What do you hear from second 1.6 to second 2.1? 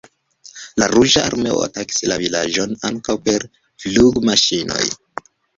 atakis